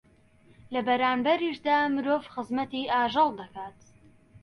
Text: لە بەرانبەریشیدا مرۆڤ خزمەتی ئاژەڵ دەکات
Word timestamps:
لە 0.73 0.81
بەرانبەریشیدا 0.87 1.77
مرۆڤ 1.93 2.23
خزمەتی 2.33 2.91
ئاژەڵ 2.93 3.29
دەکات 3.39 3.77